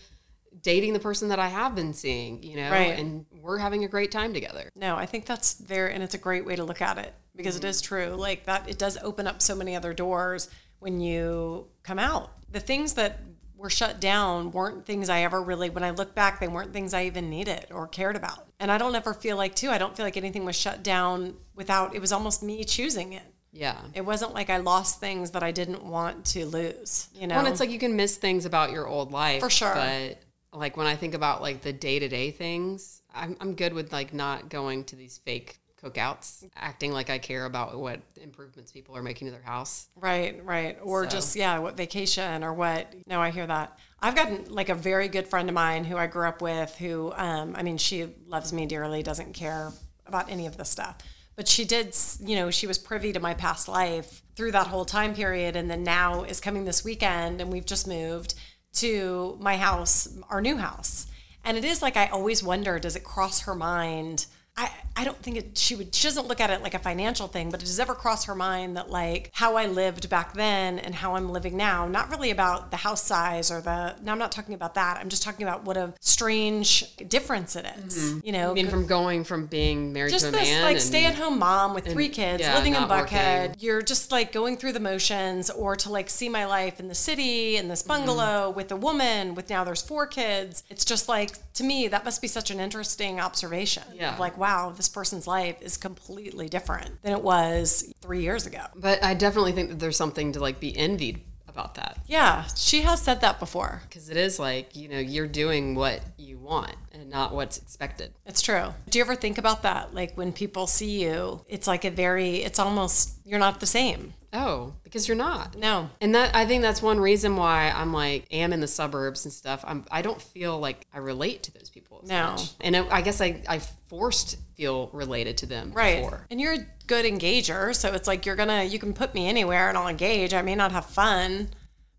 [0.62, 2.98] dating the person that I have been seeing, you know, Right.
[2.98, 4.70] and we're having a great time together.
[4.74, 7.56] No, I think that's there and it's a great way to look at it because
[7.56, 8.14] it is true.
[8.16, 12.32] Like that, it does open up so many other doors when you come out.
[12.50, 13.20] The things that
[13.56, 16.94] were shut down weren't things I ever really, when I look back, they weren't things
[16.94, 18.46] I even needed or cared about.
[18.60, 21.34] And I don't ever feel like, too, I don't feel like anything was shut down
[21.54, 23.22] without, it was almost me choosing it.
[23.52, 23.80] Yeah.
[23.94, 27.34] It wasn't like I lost things that I didn't want to lose, you know?
[27.34, 29.40] Well, and it's like you can miss things about your old life.
[29.40, 29.74] For sure.
[29.74, 33.72] But like when I think about like the day to day things, I'm, I'm good
[33.72, 38.72] with like not going to these fake cookouts, acting like I care about what improvements
[38.72, 39.88] people are making to their house.
[39.96, 40.78] Right, right.
[40.82, 42.92] Or So- just, yeah, what vacation or what.
[43.06, 43.78] No, I hear that.
[44.00, 47.12] I've got like a very good friend of mine who I grew up with who,
[47.16, 49.72] um, I mean, she loves me dearly, doesn't care
[50.06, 50.98] about any of this stuff.
[51.36, 54.84] But she did, you know, she was privy to my past life through that whole
[54.84, 55.54] time period.
[55.54, 58.34] And then now is coming this weekend and we've just moved
[58.74, 61.06] to my house, our new house.
[61.44, 64.26] And it is like I always wonder, does it cross her mind?
[64.58, 67.28] I, I don't think it, she would, she doesn't look at it like a financial
[67.28, 70.80] thing, but it does ever cross her mind that like how I lived back then
[70.80, 74.18] and how I'm living now, not really about the house size or the, no, I'm
[74.18, 74.98] not talking about that.
[74.98, 78.26] I'm just talking about what a strange difference it is, mm-hmm.
[78.26, 78.50] you know?
[78.50, 81.14] I mean, from going from being married just to a this man like stay at
[81.14, 83.50] home mom with three kids yeah, living in Buckhead.
[83.50, 83.60] working.
[83.60, 86.96] You're just like going through the motions or to like see my life in the
[86.96, 88.04] city in this mm-hmm.
[88.06, 90.64] bungalow with a woman with now there's four kids.
[90.68, 93.84] It's just like to me that must be such an interesting observation.
[93.94, 94.14] Yeah.
[94.14, 98.64] Of like wow, this person's life is completely different than it was 3 years ago.
[98.74, 101.98] But I definitely think that there's something to like be envied about that.
[102.06, 103.82] Yeah, she has said that before.
[103.88, 108.12] Because it is like, you know, you're doing what you want and not what's expected.
[108.26, 108.74] It's true.
[108.90, 109.94] Do you ever think about that?
[109.94, 114.14] Like when people see you, it's like a very, it's almost, you're not the same.
[114.32, 115.56] Oh, because you're not.
[115.56, 115.88] No.
[116.02, 119.32] And that I think that's one reason why I'm like am in the suburbs and
[119.32, 119.64] stuff.
[119.66, 122.00] I'm I don't feel like I relate to those people.
[122.02, 122.32] As No.
[122.32, 122.50] much.
[122.60, 123.58] And I, I guess I I
[123.88, 126.02] forced feel related to them Right.
[126.02, 126.26] before.
[126.30, 127.74] And you're a good engager.
[127.74, 130.34] So it's like you're going to, you can put me anywhere and I'll engage.
[130.34, 131.48] I may not have fun,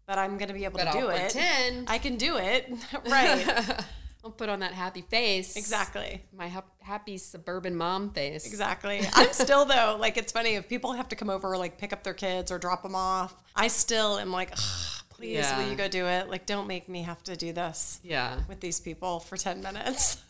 [0.06, 1.32] but I'm going to be able But to do I'll it.
[1.32, 1.90] pretend.
[1.90, 2.72] I can do it.
[3.10, 3.84] right.
[4.23, 5.55] I'll put on that happy face.
[5.55, 6.21] exactly.
[6.36, 8.45] My hap- happy suburban mom face.
[8.45, 9.01] Exactly.
[9.13, 11.93] I'm still though, like it's funny if people have to come over or like pick
[11.93, 13.34] up their kids or drop them off.
[13.55, 15.58] I still am like, "Ugh, please, Yeah.
[15.62, 16.29] will you go do it?
[16.29, 18.39] Like, don't make me have to do this Yeah.
[18.47, 20.17] with these people for 10 minutes.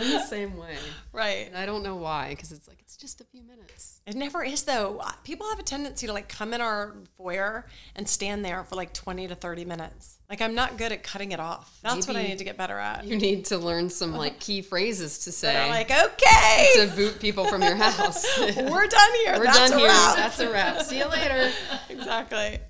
[0.00, 0.76] I'm the same way.
[1.12, 1.48] right.
[1.48, 4.00] And I don't know why, because it's like it's just a few minutes.
[4.06, 5.02] It never is though.
[5.24, 8.94] People have a tendency to like come in our foyer and stand there for like
[8.94, 10.18] 20 to 30 minutes.
[10.30, 11.76] Like I'm not good at cutting it off.
[11.82, 13.04] That's what I need to get better at.
[13.06, 17.46] You need to learn some like key phrases to say like, okay, to boot people
[17.46, 18.24] from your house.
[18.38, 19.36] we're done here.
[19.36, 19.88] We're That's done a here.
[19.88, 20.16] wrap.
[20.16, 20.82] That's a wrap.
[20.82, 21.50] See you later.
[21.88, 22.60] exactly.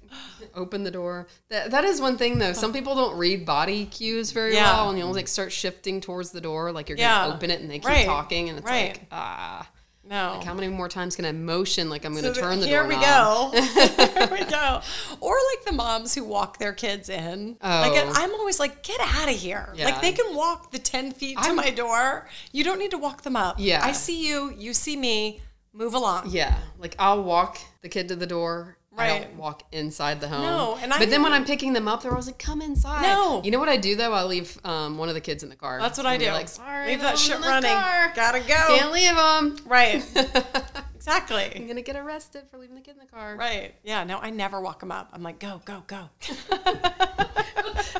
[0.54, 1.26] Open the door.
[1.50, 2.52] That that is one thing though.
[2.52, 4.72] Some people don't read body cues very Yeah.
[4.76, 7.24] well, and you'll like start shifting towards the door, like you're Yeah.
[7.24, 8.06] gonna open it, and they keep Right.
[8.06, 8.92] talking, and it's Right.
[8.98, 9.68] like ah.
[10.04, 10.36] No.
[10.38, 12.66] Like how many more times can I motion like I'm going to So turn the
[12.66, 12.88] door?
[12.88, 13.50] here we go.
[13.52, 14.80] here we go.
[15.20, 17.58] Or like the moms who walk their kids in.
[17.62, 18.12] Like Oh.
[18.14, 19.70] I'm always like, get out of here.
[19.76, 19.84] Yeah.
[19.84, 22.26] Like they can walk the ten feet to I'm- my door.
[22.52, 23.56] You don't need to walk them up.
[23.58, 23.84] Yeah.
[23.84, 24.50] I see you.
[24.56, 25.42] You see me.
[25.74, 26.30] Move along.
[26.30, 29.22] Yeah, like I'll walk the kid to the door, I Right.
[29.22, 30.42] don't walk inside the home.
[30.42, 33.02] No, and I but then when I'm picking them up, they're always like, "Come inside."
[33.02, 33.40] No.
[33.44, 34.12] you know what I do though?
[34.12, 35.80] I leave um, one of the kids in the car.
[35.80, 36.26] That's what I do.
[36.32, 37.70] Like, sorry, Leave that shit running.
[37.70, 38.12] car.
[38.16, 38.76] Gotta go.
[38.76, 39.56] Can't leave them.
[39.66, 40.04] Right.
[40.98, 41.50] Exactly.
[41.56, 43.34] I'm gonna get arrested for leaving the kid in the car.
[43.36, 43.74] Right.
[43.82, 44.04] Yeah.
[44.04, 45.08] No, I never walk them up.
[45.14, 46.10] I'm like, go, go, go.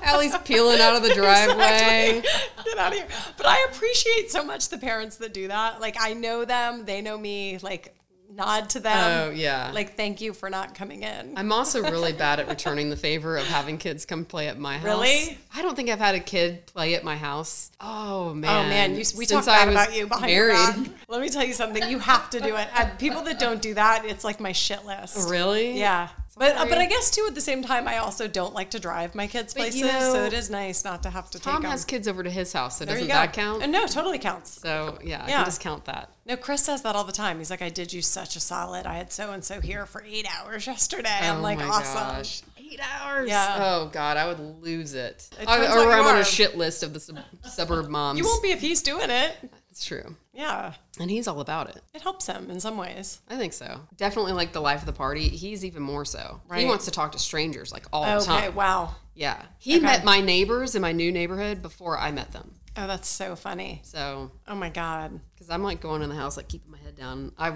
[0.03, 2.23] Allie's peeling out of the driveway.
[2.65, 3.07] Get out of here.
[3.37, 5.81] But I appreciate so much the parents that do that.
[5.81, 7.59] Like I know them, they know me.
[7.63, 7.95] Like
[8.31, 9.29] nod to them.
[9.29, 9.71] Oh yeah.
[9.73, 11.35] Like thank you for not coming in.
[11.37, 14.75] I'm also really bad at returning the favor of having kids come play at my
[14.79, 14.85] house.
[14.85, 15.39] Really?
[15.55, 17.71] I don't think I've had a kid play at my house.
[17.81, 18.67] Oh man.
[18.67, 20.57] Oh man, you, we Since talk bad about you behind married.
[20.57, 20.95] your back.
[21.09, 21.89] Let me tell you something.
[21.89, 22.69] You have to do it.
[22.77, 25.31] And people that don't do that, it's like my shit list.
[25.31, 25.79] Really?
[25.79, 26.09] Yeah.
[26.39, 28.79] But, uh, but I guess too at the same time I also don't like to
[28.79, 31.39] drive my kids But, places, you know, so it is nice not to have to
[31.41, 33.63] Tom has kids over to his house, so there doesn't that count?
[33.63, 34.61] And no, totally counts.
[34.61, 35.37] so yeah, I Yeah.
[35.39, 36.11] can discount that.
[36.27, 37.39] No, Chris says that all the time.
[37.39, 38.87] He's like, I did you such a solid.
[38.87, 41.09] I had so and so here for eight hours yesterday.
[41.23, 41.95] I'm oh like, my awesome.
[41.95, 42.43] gosh.
[42.59, 43.29] Eight hours.
[43.31, 43.57] Yeah.
[43.61, 45.29] Oh god, I would lose it.
[45.41, 48.19] It I, or I'm on a shit list of the sub- suburb moms.
[48.19, 49.35] You won't be if he's doing it.
[49.71, 50.75] It's true, Yeah.
[50.99, 51.83] and he's all about it.
[51.95, 53.21] It helps him in some ways.
[53.29, 53.83] I think so.
[53.97, 55.29] Definitely like the life of the party.
[55.29, 56.41] He's even more so.
[56.55, 58.55] He wants to talk to strangers like all the Okay, time.
[58.55, 58.97] wow.
[59.15, 59.41] Yeah.
[59.59, 62.55] He met my neighbors in my new neighborhood before I met them.
[62.77, 63.81] Oh, that's so funny.
[63.85, 65.21] So, Oh my God.
[65.35, 67.33] because I'm like going in the house, like keeping my head down.
[67.39, 67.53] I,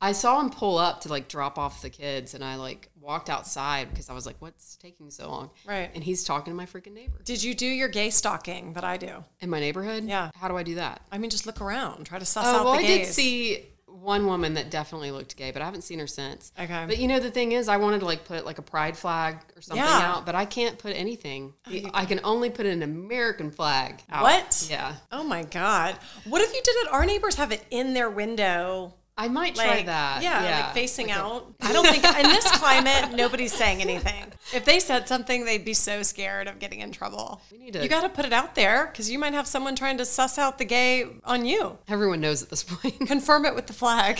[0.00, 3.28] I saw him pull up to like drop off the kids, and I like walked
[3.28, 5.50] outside because I was like, what's taking so long?
[5.66, 5.90] Right.
[5.94, 8.96] And he's talking to my freaking neighbor Did you do your gay stalking that I
[8.96, 9.24] do?
[9.40, 10.04] in my neighborhood.
[10.04, 10.30] Yeah.
[10.36, 11.02] How do I do that?
[11.10, 13.06] I mean, just look around, try to suss Oh, out well, the I gays.
[13.08, 16.50] did see one woman that definitely looked gay, but I haven't seen her since.
[16.58, 16.84] Okay.
[16.88, 19.36] But you know, the thing is, I wanted to like put like a pride flag
[19.54, 20.12] or something Yeah.
[20.14, 21.52] out, but I can't put anything.
[21.66, 24.22] Oh, I can only put an American flag out.
[24.22, 24.66] What?
[24.70, 24.94] Yeah.
[25.12, 25.96] Oh my God.
[26.24, 26.88] What if you did it?
[26.92, 28.94] Our neighbors have it in their window.
[29.16, 30.22] I might try Like, that.
[30.22, 31.52] Yeah, like facing out.
[31.60, 34.24] I don't think in this climate nobody's saying anything.
[34.52, 37.40] If they said something, they'd be so scared of getting in trouble.
[37.50, 39.76] We need to- You got to put it out there because you might have someone
[39.76, 41.78] trying to suss out the gay on you.
[41.88, 42.98] Everyone knows at this point.
[43.06, 44.18] Confirm it with the flag.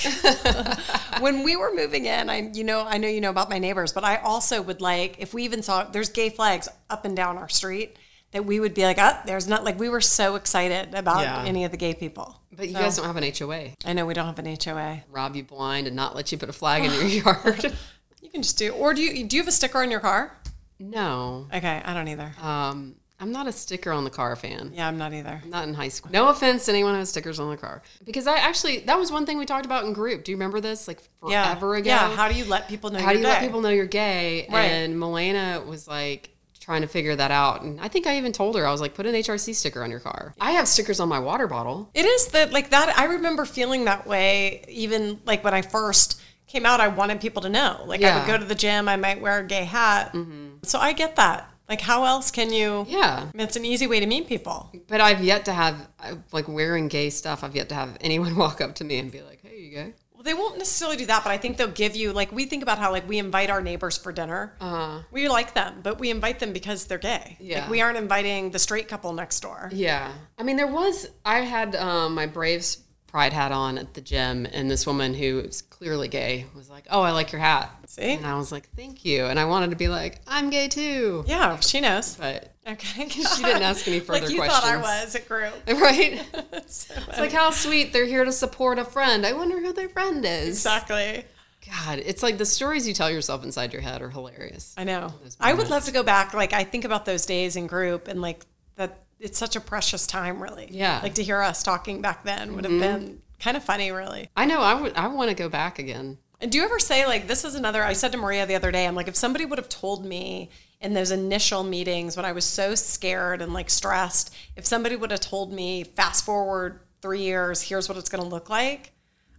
[1.21, 3.93] when we were moving in, I you know I know you know about my neighbors,
[3.93, 7.37] but I also would like if we even saw there's gay flags up and down
[7.37, 7.97] our street
[8.33, 11.45] that we would be like, oh, there's not like we were so excited about Yeah.
[11.47, 12.39] any of the gay people.
[12.55, 13.71] But you guys don't have an HOA.
[13.87, 15.05] I know we don't have an HOA.
[15.11, 17.73] Rob you blind and not let you put a flag in your yard.
[18.21, 20.37] You can just do, or do you do you have a sticker on your car?
[20.79, 21.47] no.
[21.55, 22.33] Okay, I don't either.
[22.43, 24.73] Um, I'm not a sticker on the car fan.
[24.75, 25.41] Yeah, I'm not either.
[25.47, 26.11] Not in high school.
[26.11, 27.81] No offense to anyone who has stickers on the car.
[28.05, 30.25] Because I actually, that was one thing we talked about in group.
[30.25, 30.89] Do you remember this?
[30.89, 31.87] Like Yeah, forever ago?
[31.89, 32.17] Yeah.
[32.17, 32.99] How do you let people know?
[32.99, 33.47] How do you're you let gay?
[33.47, 34.49] people know you're gay?
[34.51, 34.65] Right.
[34.65, 36.31] And Milena was like
[36.63, 37.63] trying to figure that out.
[37.63, 39.91] And I think I even told her, I was like, put an HRC sticker on
[39.91, 40.33] your car.
[40.41, 41.91] I have stickers on my water bottle.
[41.93, 42.97] It is that like that.
[42.97, 46.81] I remember feeling that way even like when I first came out.
[46.81, 47.83] I wanted people to know.
[47.87, 48.89] Like I would go to the gym.
[48.89, 50.13] I might wear a gay hat.
[50.13, 50.59] Mm-hmm.
[50.63, 51.49] So I get that.
[51.69, 52.87] Like how else can you?
[52.89, 53.29] Yeah.
[53.35, 54.71] It's an easy way to meet people.
[54.87, 58.37] But I've yet to have, uh, like wearing gay stuff, I've yet to have anyone
[58.45, 59.95] walk up to me and be like, hey, you gay?
[60.23, 62.79] They won't necessarily do that, but I think they'll give you like we think about
[62.79, 64.55] how like we invite our neighbors for dinner.
[64.61, 65.01] Uh-huh.
[65.11, 67.37] We like them, but we invite them because they're gay.
[67.41, 67.63] Yeah.
[67.63, 69.71] Like we aren't inviting the straight couple next door.
[69.73, 70.13] Yeah.
[70.39, 74.47] I mean, there was, I had um, my Braves pride hat on at the gym,
[74.53, 77.71] and this woman who is clearly gay was like, oh, I like your hat.
[77.87, 78.15] See?
[78.15, 79.27] And I was like, thank you.
[79.27, 81.23] And I wanted to be like, I'm gay too.
[81.27, 82.15] Yeah, she knows.
[82.17, 83.05] But, Okay.
[83.05, 85.53] Because she didn't ask any further like you thought I was at group.
[85.67, 86.25] right?
[86.67, 87.93] So, It's like, how sweet.
[87.93, 89.27] They're here to support a friend.
[89.27, 90.49] I wonder who their friend is.
[90.49, 91.25] exactly.
[91.67, 94.75] God, it's like the stories you tell yourself inside your head are hilarious.
[94.77, 95.15] I know.
[95.41, 96.35] I would love to go back.
[96.35, 98.45] Like I think about those days in group and like
[98.75, 100.69] that it's such a precious time really.
[100.71, 100.99] Yeah.
[101.03, 103.05] Like to hear us talking back then would have mm-hmm.
[103.05, 104.29] been kind of funny really.
[104.37, 104.61] I know.
[104.61, 104.95] I would.
[104.95, 106.19] I want to go back again.
[106.41, 108.73] And do you ever say like this is another I said to Maria the other
[108.73, 110.51] day, I'm like, if somebody would have told me
[110.83, 115.11] in those initial meetings when I was so scared and like stressed, if somebody would
[115.11, 118.93] have told me fast forward three years, here's what it's gonna look like,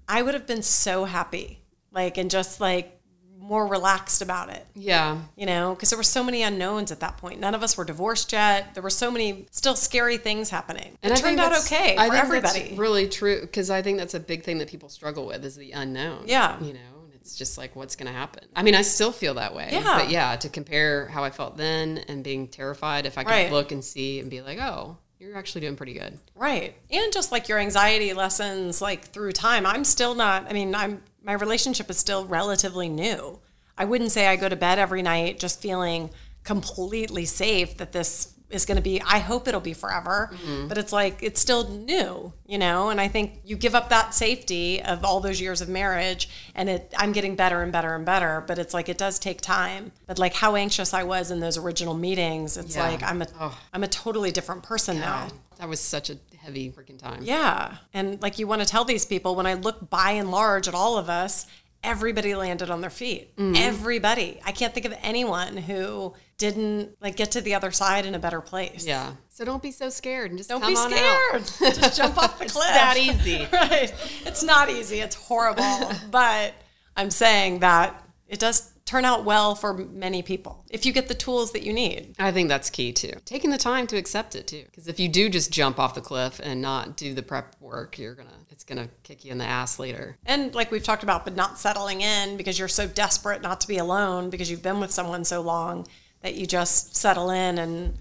[0.08, 1.60] I would have been so happy.
[1.92, 3.00] Like and just like
[3.38, 4.66] more relaxed about it.
[4.74, 5.20] Yeah.
[5.36, 7.42] you know, because there were so many unknowns at that point.
[7.42, 8.74] None of us were divorced yet.
[8.74, 10.98] There were so many still scary things happening.
[11.04, 12.76] And it I turned out okay I for think that's everybody.
[12.78, 15.74] really true because I think that's a big thing that people struggle with is the
[15.74, 16.24] unknown.
[16.26, 16.60] Yeah.
[16.62, 16.80] you know,
[17.24, 18.44] it's just like what's going to happen.
[18.54, 19.70] I mean, I still feel that way.
[19.72, 20.00] Yeah.
[20.00, 23.52] but yeah, to compare how I felt then and being terrified, if I could Right.
[23.52, 26.20] look and see and be like, oh, you're actually doing pretty good.
[26.36, 26.76] right.
[26.92, 31.02] And just like your anxiety lessons, like through time, I'm still not, I mean, I'm,
[31.24, 33.40] my relationship is still relatively new.
[33.78, 36.10] I wouldn't say I go to bed every night just feeling
[36.44, 40.68] completely safe that this is going to be I hope it'll be forever, Mm-hmm.
[40.68, 44.14] but it's like it's still new, you know, and I think you give up that
[44.14, 48.06] safety of all those years of marriage and it I'm getting better and better and
[48.06, 49.92] better, but it's like it does take time.
[50.08, 52.88] But like how anxious I was in those original meetings, it's Yeah.
[52.90, 53.28] like I'm a
[53.74, 55.28] am a totally different person now.
[55.58, 57.20] That was such a heavy freaking time.
[57.24, 57.78] Yeah.
[57.94, 60.74] And like you want to tell these people when I look by and large at
[60.76, 61.46] all of us,
[61.84, 63.36] everybody landed on their feet.
[63.36, 63.56] Mm-hmm.
[63.58, 64.40] Everybody.
[64.46, 68.20] I can't think of anyone who didn't like get to the other side in a
[68.20, 68.86] better place.
[68.88, 69.14] Yeah.
[69.30, 71.36] So don't be so scared and just Don't come be on scared.
[71.36, 71.76] out.
[71.82, 72.66] Just jump off the cliff.
[72.68, 73.48] It's that easy.
[73.54, 73.94] right.
[74.26, 75.00] It's not easy.
[75.00, 75.92] It's horrible.
[76.12, 76.54] but
[76.96, 81.16] I'm saying that it does turn out well for many people if you get the
[81.16, 82.14] tools that you need.
[82.20, 83.14] I think that's key too.
[83.26, 84.66] Taking the time to accept it too.
[84.66, 87.98] Because if you do just jump off the cliff and not do the prep work,
[87.98, 90.16] you're gonna it's gonna kick you in the ass later.
[90.28, 93.68] And like we've talked about, but not settling in because you're so desperate not to
[93.68, 95.88] be alone because you've been with someone so long
[96.22, 97.98] that you just settle in and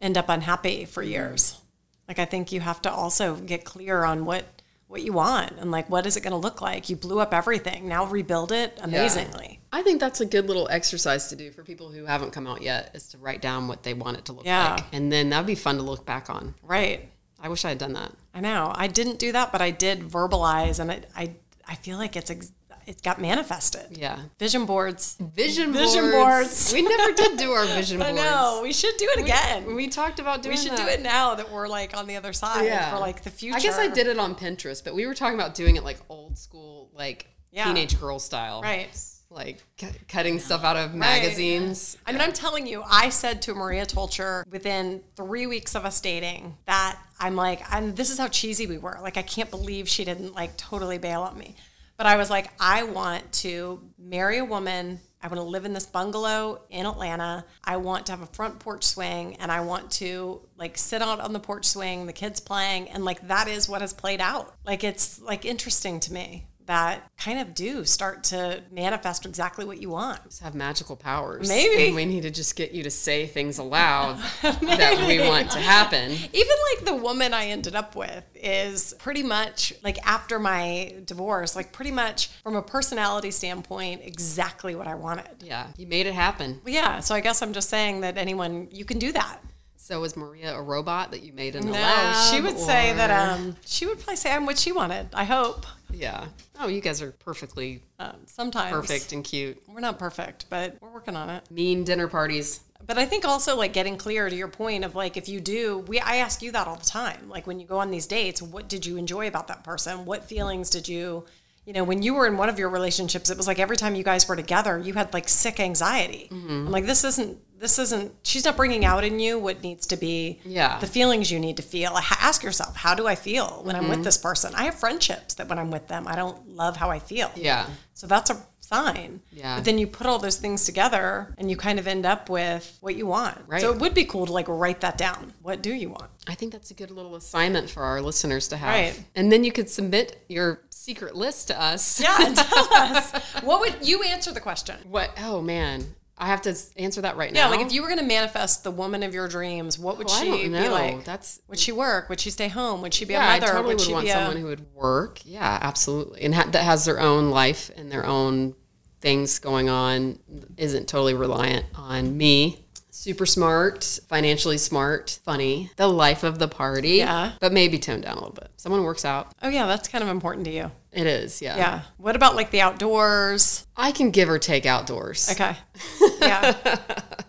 [0.00, 1.60] end up unhappy for years.
[2.08, 4.61] Like I think you have to also get clear on what
[4.92, 6.88] what you want and like what is it going to look like.
[6.88, 7.88] You blew up everything.
[7.88, 9.58] Now rebuild it amazingly.
[9.72, 12.62] I think that's a good little exercise to do for people who haven't come out
[12.62, 14.74] yet is to write down what they want it to look Yeah.
[14.74, 14.84] like.
[14.92, 16.54] And then that'd be fun to look back on.
[16.62, 17.08] Right.
[17.40, 18.12] I wish I had done that.
[18.34, 18.70] I know.
[18.74, 21.34] I didn't do that, but I did verbalize and it, I
[21.66, 22.52] I feel like it's ex-
[22.86, 23.96] it got manifested.
[23.96, 24.18] Yeah.
[24.38, 25.16] Vision boards.
[25.20, 26.12] Vision, Vision boards.
[26.12, 26.72] boards.
[26.72, 28.12] We never did do our vision boards.
[28.12, 28.60] I know.
[28.62, 29.74] We should do it again.
[29.74, 30.78] We talked about doing we should that.
[30.78, 33.56] do it now that we're like on the other side for like the future.
[33.56, 35.98] I guess I did it on Pinterest, but we were talking about doing it like
[36.08, 37.64] old school, like Yeah.
[37.64, 38.62] teenage girl style.
[38.62, 38.88] Right.
[39.30, 40.98] Like cu- cutting stuff out of Right.
[40.98, 41.96] magazines.
[42.06, 46.00] I mean, I'm telling you, I said to Maria Tolcher within three weeks of us
[46.02, 48.98] dating that I'm like, and this is how cheesy we were.
[49.00, 51.54] Like, I can't believe she didn't like totally bail on me.
[52.02, 54.98] But I was like, I want to marry a woman.
[55.22, 57.44] I want to live in this bungalow in Atlanta.
[57.62, 61.20] I want to have a front porch swing and I want to like sit out
[61.20, 62.88] on the porch swing, the kids playing.
[62.88, 64.52] And like, that is what has played out.
[64.66, 69.80] Like, it's like interesting to me that kind of do start to manifest exactly what
[69.80, 70.22] you want.
[70.24, 71.48] Just have magical powers.
[71.48, 71.86] Maybe.
[71.86, 75.58] And we need to just get you to say things aloud that we want to
[75.58, 76.10] happen.
[76.12, 81.56] Even like the woman I ended up with is pretty much like after my divorce,
[81.56, 85.42] like pretty much from a personality standpoint, exactly what I wanted.
[85.42, 85.66] Yeah.
[85.76, 86.60] You made it happen.
[86.66, 89.38] Yeah, so I guess I'm just saying that anyone you can do that.
[89.76, 92.32] So was Maria a robot that you made in the No, lab?
[92.32, 95.08] she would say that um she would probably say I'm what she wanted.
[95.12, 95.66] I hope.
[95.92, 96.26] Yeah.
[96.58, 99.62] Oh, you guys are perfectly Um, sometimes perfect and cute.
[99.68, 101.50] We're not perfect, but we're working on it.
[101.50, 102.60] Mean dinner parties.
[102.84, 105.78] But I think also like getting clear to your point of like if you do,
[105.86, 107.28] we I ask you that all the time.
[107.28, 110.04] Like when you go on these dates, what did you enjoy about that person?
[110.04, 111.24] What feelings did you,
[111.64, 113.94] you know, when you were in one of your relationships, it was like every time
[113.94, 116.26] you guys were together, you had like sick anxiety.
[116.32, 119.96] I'm like this isn't this isn't she's not bringing out in you what needs to
[119.96, 120.80] be Yeah.
[120.80, 121.96] the feelings you need to feel.
[122.20, 124.02] Ask yourself, how do I feel when I'm with mm-hmm.
[124.02, 124.52] this person?
[124.56, 127.30] I have friendships that when I'm with them, I don't love how I feel.
[127.36, 127.66] Yeah.
[127.94, 129.20] So that's a sign.
[129.30, 129.56] Yeah.
[129.56, 132.78] But then you put all those things together and you kind of end up with
[132.80, 133.38] what you want.
[133.46, 133.60] Right.
[133.60, 135.32] So it would be cool to like write that down.
[135.42, 136.10] What do you want?
[136.26, 138.68] I think that's a good little assignment for our listeners to have.
[138.70, 139.04] Right.
[139.14, 142.00] And then you could submit your secret list to us.
[142.00, 143.12] Yeah, and tell us.
[143.42, 144.76] What would you answer the question?
[144.88, 145.10] What?
[145.18, 147.40] Oh man, I have to answer that right now.
[147.40, 150.06] Yeah, like if you were going to manifest the woman of your dreams, what would
[150.08, 151.04] Oh, I she be like?
[151.04, 152.08] That's would she work?
[152.08, 152.80] Would she stay home?
[152.82, 153.52] Would she be yeah, a I mother?
[153.52, 155.18] totally would would she want be a, someone who would work.
[155.24, 158.54] Yeah, absolutely, and ha- that has their own life and their own
[159.00, 160.20] things going on.
[160.56, 162.61] Isn't totally reliant on me.
[163.02, 166.98] Super smart, financially smart, funny, the life of the party.
[166.98, 167.32] Yeah.
[167.40, 168.48] but maybe toned down a little bit.
[168.58, 169.32] Someone works out.
[169.42, 170.70] Oh yeah, that's kind of important to you.
[170.92, 171.42] It is.
[171.42, 171.56] Yeah.
[171.56, 171.82] Yeah.
[171.96, 173.66] What about like the outdoors?
[173.76, 175.28] I can give or take outdoors.
[175.32, 175.56] Okay.
[176.20, 176.78] Yeah.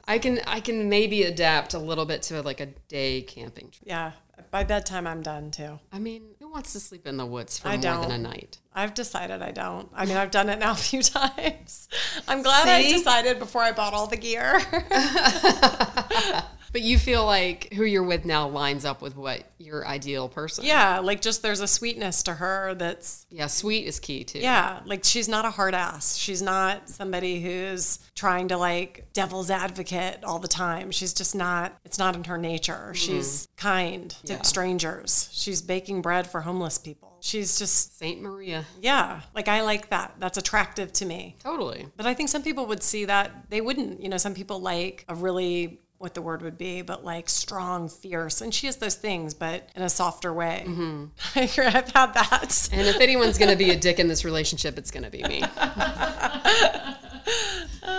[0.07, 3.83] I can I can maybe adapt a little bit to like a day camping trip.
[3.87, 4.11] Yeah.
[4.51, 5.79] By bedtime I'm done too.
[5.91, 8.01] I mean, wants to sleep in the woods for I more don't.
[8.03, 8.59] than a night?
[8.75, 9.89] I've decided I don't.
[9.93, 11.89] I mean, I've done it now a few times.
[12.27, 14.61] I'm glad I decided before I bought all the gear.
[16.73, 20.65] But you feel like who you're with now lines up with what your ideal person.
[20.65, 24.39] yeah, like just there's a sweetness to her that's Yeah, sweet is key too.
[24.39, 26.17] yeah, like she's not a hard ass.
[26.17, 30.91] She's not somebody who's trying to like devil's advocate all the time.
[30.91, 32.73] She's just not it's not in her nature.
[32.73, 32.93] Mm-hmm.
[32.93, 35.29] She's kind to strangers.
[35.31, 37.11] She's baking bread for homeless people.
[37.21, 38.65] She's just Saint Maria.
[38.81, 40.15] yeah, like I like that.
[40.19, 41.37] That's attractive to me.
[41.41, 41.85] Totally.
[41.95, 44.01] But I think some people would see that they wouldn't.
[44.03, 47.87] You know, some people like a really what the word would be, but like strong,
[47.87, 50.63] fierce, and she has those things, but in a softer way.
[50.67, 51.05] Mm-hmm.
[51.39, 52.69] I've had that.
[52.73, 55.23] And if anyone's going to be a dick in this relationship, it's going to be
[55.23, 55.41] me.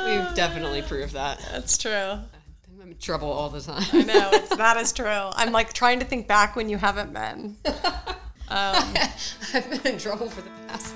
[0.07, 1.41] We've definitely proved that.
[1.53, 1.91] That's true.
[1.91, 3.83] I'm in trouble all the time.
[3.93, 5.07] I know it's, that is true.
[5.09, 7.57] I'm like trying to think back when you haven't been.
[8.51, 10.95] I've been in trouble for the past.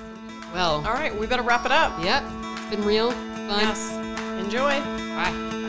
[0.52, 2.02] Well, All right, we better wrap it up.
[2.04, 2.22] yep.
[2.58, 3.60] It's been real fun.
[3.60, 3.92] Yes.
[4.44, 4.78] Enjoy.
[4.80, 5.64] Bye.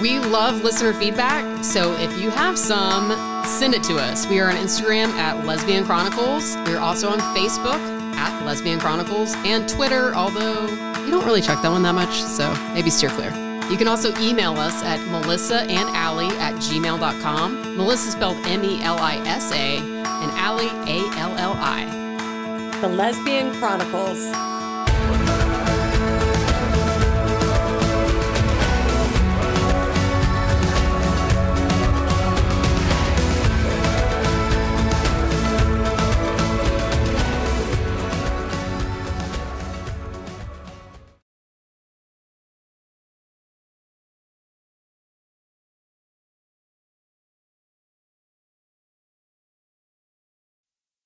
[0.00, 3.10] We love listener feedback, so if you have some,
[3.44, 4.26] send it to us.
[4.26, 6.56] We are on Instagram at Lesbian Chronicles.
[6.66, 7.78] We're also on Facebook
[8.16, 10.66] at Lesbian Chronicles and Twitter, although
[11.04, 13.30] we don't really check that one that much, so maybe steer clear.
[13.70, 17.76] You can also email us at melissa and Allie at gmail.com.
[17.76, 22.78] Melissa spelled M E L I S A and Allie A L L I.
[22.80, 24.51] The Lesbian Chronicles.